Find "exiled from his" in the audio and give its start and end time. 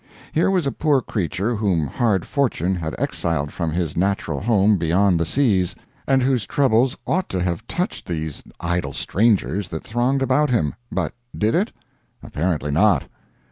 2.97-3.95